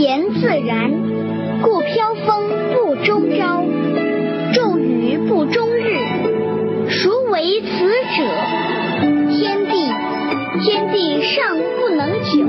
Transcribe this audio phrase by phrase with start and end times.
[0.00, 0.90] 言自然，
[1.60, 3.62] 故飘风不终朝，
[4.54, 5.98] 骤雨不终日。
[6.88, 7.68] 孰为此
[8.16, 8.24] 者？
[9.28, 9.92] 天地，
[10.62, 12.48] 天地尚不能久，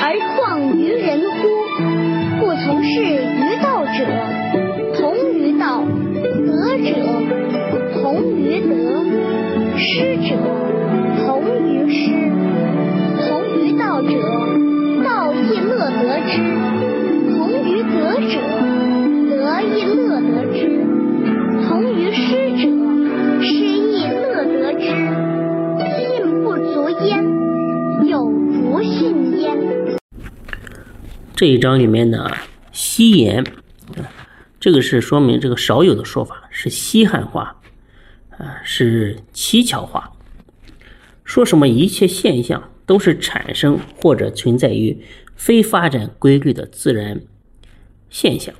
[0.00, 1.23] 而况于人
[17.30, 18.38] 同于德者，
[19.30, 20.58] 德亦乐得之；
[21.66, 22.22] 同于失
[22.56, 22.62] 者，
[23.42, 24.84] 失亦乐得之。
[25.98, 27.24] 信不足焉，
[28.08, 29.58] 有不信焉。
[31.34, 32.30] 这一章里面的
[32.72, 33.44] “稀言”，
[34.60, 37.56] 这个是说明这个少有的说法，是西汉话，
[38.30, 40.12] 啊，是蹊跷话。
[41.24, 44.96] 说什么一切现象都是产生或者存在于
[45.36, 47.22] 非发展规律的自然
[48.08, 48.54] 现象。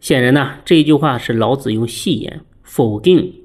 [0.00, 3.44] 显然呢，这一句话是老子用戏言否定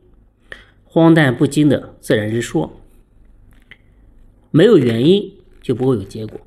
[0.83, 2.81] 荒诞不经的自然之说。
[4.51, 6.39] 没有原因就不会有结果，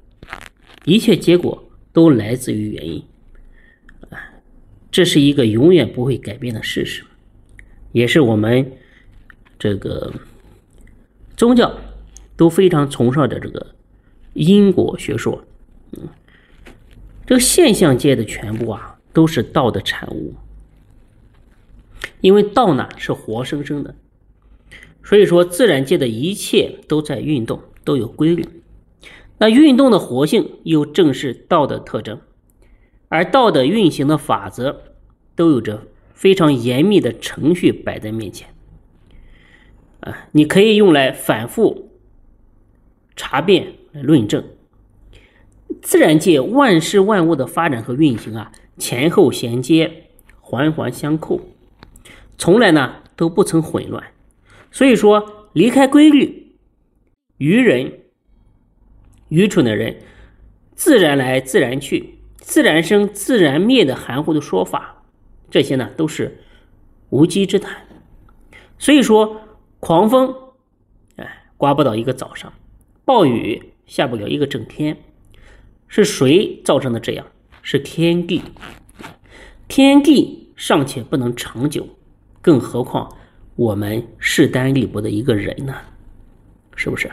[0.87, 3.05] 一切结果都来自于原因。
[4.91, 7.05] 这是一个永远不会改变的事实，
[7.93, 8.73] 也是我们
[9.59, 10.11] 这个
[11.37, 11.79] 宗教
[12.35, 13.75] 都非常崇尚的这个
[14.35, 15.45] 因果学说。
[15.93, 16.09] 嗯，
[17.27, 18.95] 这个现象界的全部啊。
[19.11, 20.35] 都是道的产物，
[22.21, 23.97] 因为道呢是活生生的，
[25.03, 28.47] 所以说自然界的一切都在运动，都有规律。
[29.39, 32.21] 那运动的活性又正是道的特征，
[33.09, 34.83] 而道的运行的法则
[35.35, 38.51] 都有着非常严密的程序摆在面前。
[40.01, 41.91] 啊，你可以用来反复
[43.17, 44.45] 查遍来、论证。
[45.83, 48.53] 自然界万事万物的发展和运行啊。
[48.79, 50.05] 前后衔接，
[50.41, 51.41] 环环相扣，
[52.37, 54.13] 从来呢都不曾混乱。
[54.71, 56.55] 所以说，离开规律，
[57.39, 58.05] 愚人、
[59.31, 59.97] 愚蠢的人，
[60.77, 65.03] 自然来自然去，自然生自然灭的含糊的说法，
[65.51, 66.39] 这些呢都是
[67.11, 67.83] 无稽之谈。
[68.79, 69.41] 所以说，
[69.81, 70.33] 狂风，
[71.17, 72.53] 哎，刮不到一个早上；
[73.05, 74.97] 暴雨下不了一个整天。
[75.89, 77.27] 是谁造成的这样？
[77.63, 78.43] 是天地，
[79.67, 81.89] 天地尚且不能长久，
[82.41, 83.17] 更何况
[83.57, 85.75] 我们势单力薄的一个人呢？
[86.77, 87.11] 是不是？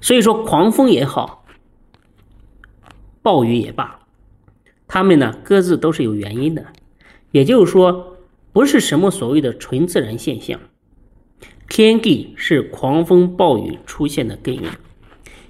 [0.00, 1.44] 所以说，狂风也好，
[3.22, 4.00] 暴雨也罢，
[4.86, 6.66] 他们呢各自都是有原因的。
[7.32, 8.18] 也就是说，
[8.52, 10.60] 不是什么所谓的纯自然现象，
[11.68, 14.72] 天地是狂风暴雨出现的根源。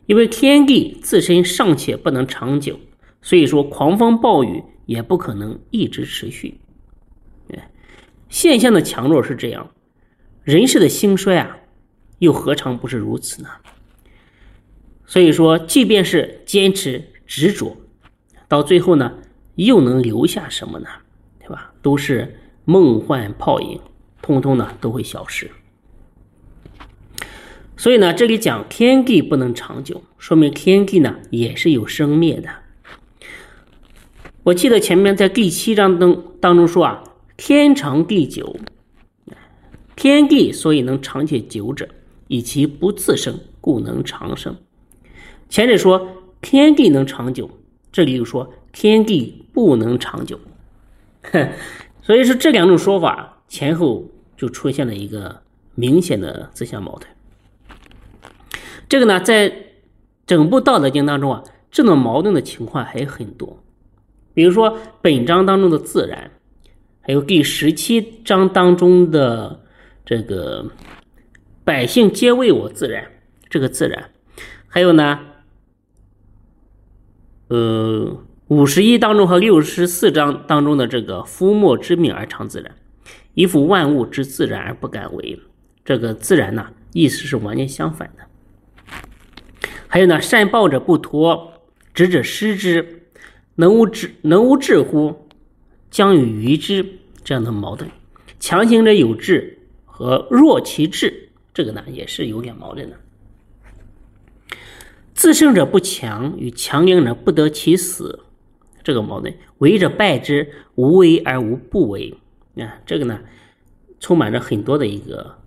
[0.06, 2.78] 因为天地自身尚且不能长久，
[3.22, 6.60] 所以说狂风暴雨也不可能一直持续。
[7.52, 7.70] 哎，
[8.28, 9.72] 现象的强弱是这样，
[10.44, 11.58] 人世的兴衰啊，
[12.20, 13.48] 又何尝不是如此呢？
[15.04, 17.76] 所以说，即便是坚持执着，
[18.46, 19.12] 到最后呢，
[19.56, 20.88] 又能留下什么呢？
[21.40, 21.72] 对吧？
[21.82, 23.80] 都是梦幻泡影，
[24.22, 25.50] 通通呢都会消失。
[27.76, 32.48] 所以呢，这里讲天地不能长久，说明天地呢也是有生灭的。
[34.44, 37.04] 我记得前面在第七章当当中说啊，
[37.36, 38.56] 天长地久，
[39.94, 41.88] 天地所以能长且久者，
[42.28, 44.56] 以其不自生，故能长生。
[45.48, 46.08] 前者说
[46.40, 47.50] 天地能长久，
[47.92, 50.40] 这里又说天地不能长久，
[52.02, 55.42] 所以说这两种说法前后就出现了一个
[55.74, 57.15] 明显的自相矛盾。
[58.88, 59.52] 这个呢，在
[60.26, 63.62] 整部《道德经》当中啊，这种矛盾的情况还有很多。
[64.32, 66.30] 比如说本章当中的自然，
[67.00, 69.64] 还有第十七章当中的
[70.04, 70.66] 这个
[71.64, 73.10] “百姓皆为我自然”
[73.48, 74.10] 这个自然，
[74.68, 75.20] 还有呢，
[77.48, 78.18] 呃，
[78.48, 82.74] 五十一当中和六十四章当中的这个“夫莫之命而常自然，
[83.34, 85.40] 一夫万物之自然而不敢为”，
[85.84, 88.24] 这个自然呢，意思是完全相反的。
[89.96, 91.54] 还有呢，善报者不脱，
[91.94, 93.04] 执者失之，
[93.54, 95.26] 能无智能无智乎？
[95.90, 96.84] 将与愚之
[97.24, 97.90] 这样的矛盾，
[98.38, 102.96] 强行者有志和弱其志，这个呢也是有点矛盾的。
[105.14, 108.20] 自胜者不强，与强硬者不得其死，
[108.84, 109.34] 这个矛盾。
[109.56, 112.12] 为者败之，无为而无不为。
[112.56, 113.18] 啊，这个呢，
[113.98, 115.38] 充满着很多的一个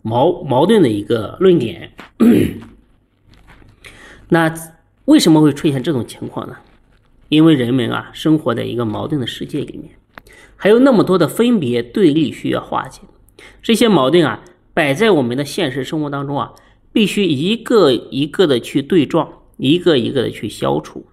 [0.00, 1.92] 矛矛盾的一个论点。
[4.30, 4.52] 那
[5.04, 6.56] 为什么会出现这种情况呢？
[7.28, 9.90] 因为人们啊，生活在一个矛盾的世界里面，
[10.56, 13.02] 还有那么多的分别对立需要化解。
[13.62, 14.42] 这些矛盾啊，
[14.72, 16.52] 摆在我们的现实生活当中啊，
[16.92, 21.06] 必须一个一个的去对撞，一个一个的去消除。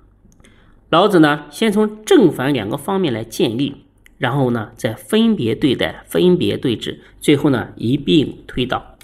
[0.89, 3.85] 老子呢，先从正反两个方面来建立，
[4.17, 8.97] 然后呢，再分别对待、分别对峙，最后呢，一并推导。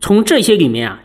[0.00, 1.04] 从这些里面啊，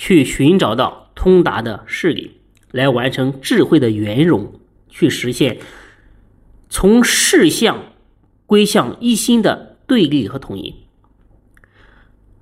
[0.00, 2.38] 去寻找到通达的事理，
[2.70, 4.54] 来完成智慧的圆融，
[4.88, 5.58] 去实现
[6.70, 7.92] 从事项
[8.46, 10.74] 归向一心的对立和统一。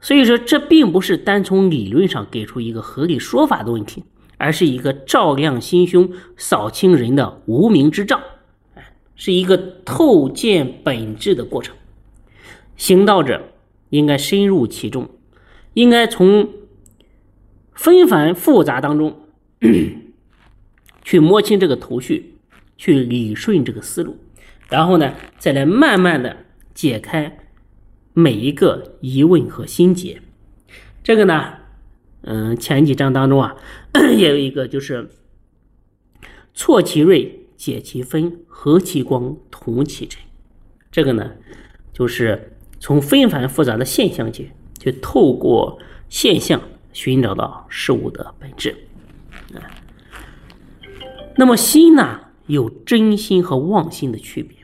[0.00, 4.04] 所以说，这并不是单从理论上给出一个合理说法的问题。
[4.40, 8.22] 而是一个照亮心胸、扫清人的无名之障，
[8.76, 11.74] 哎，是一个透见本质的过程。
[12.76, 13.42] 行道者
[13.90, 15.10] 应该深入其中，
[15.74, 16.48] 应该从
[17.78, 19.20] 纷繁复杂当中
[21.02, 22.34] 去摸清这个头绪，
[22.76, 24.18] 去理顺这个思路，
[24.68, 26.38] 然后呢，再来慢慢的
[26.74, 27.38] 解开
[28.12, 30.20] 每一个疑问和心结。
[31.02, 31.54] 这个呢。
[32.22, 33.54] 嗯，前几章当中啊，
[34.18, 35.08] 也有一个就是
[36.52, 40.20] 错其锐，解其分，和其光，同其尘。
[40.90, 41.30] 这个呢，
[41.92, 45.78] 就是从纷繁复杂的现象界，去透过
[46.08, 46.60] 现象
[46.98, 48.76] 寻找到事物的本质。
[51.36, 54.56] 那么心呢，有真心和妄心的区别。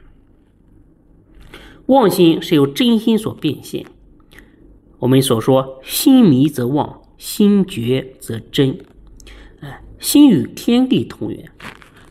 [1.87, 3.87] 妄心是由真心所变现。
[4.99, 7.03] 我们所说，心迷则妄。
[7.17, 8.77] 心觉则真，
[9.61, 11.49] 哎，心与天地同源。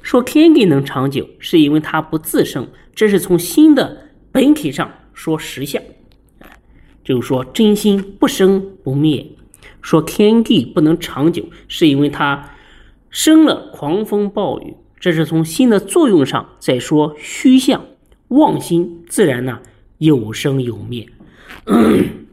[0.02, 5.84] 说天地能长久，是因为它不自生，这是从心的本体上说实相。
[7.04, 9.30] 就是说真心不生不灭。
[9.84, 12.50] 说天地不能长久，是因为它
[13.12, 17.86] 生了狂风暴雨，这是从心的作用上在说虚相。
[18.30, 19.60] 妄心自然呢
[20.00, 21.08] 有生有灭。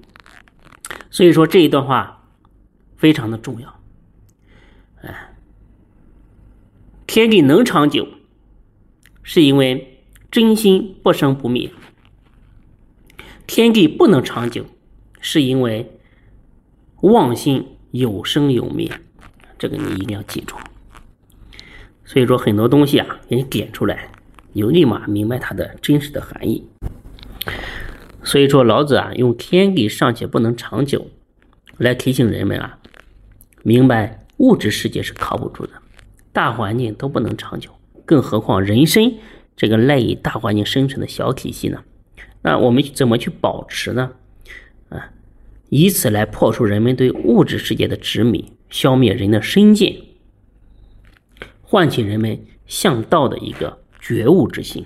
[1.10, 2.16] 所以说这一段话。
[2.96, 3.80] 非常的重要，
[5.00, 5.34] 哎，
[7.06, 8.06] 天地能长久，
[9.22, 11.70] 是因为真心不生不灭；
[13.46, 14.66] 天地不能长久，
[15.22, 15.98] 是因为
[17.02, 18.90] 妄心有生有灭。
[19.58, 20.56] 这个你一定要记住。
[22.04, 24.10] 所以说，很多东西啊，给你点出来，
[24.52, 26.66] 你就立马明白它的真实的含义。
[28.24, 31.06] 所以说，老子啊，用天地尚且不能长久，
[31.78, 32.78] 来提醒人们啊。
[33.62, 35.72] 明白物质世界是靠不住的，
[36.32, 37.70] 大环境都不能长久，
[38.04, 39.14] 更何况人身
[39.56, 41.82] 这个赖以大环境生存的小体系呢？
[42.42, 44.10] 那我们怎么去保持呢？
[45.70, 49.96] 以此来破除人们对物质世界的执迷，消灭人的身见，
[51.62, 54.84] 唤起人们向道的一个觉悟之心。